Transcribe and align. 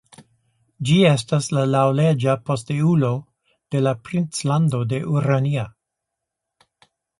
Ĝi 0.89 0.95
estas 1.09 1.49
la 1.57 1.65
laŭleĝa 1.73 2.35
posteulo 2.49 3.13
de 3.77 3.83
la 3.89 3.95
Princlando 4.09 4.83
de 4.95 5.03
Urania. 5.15 5.69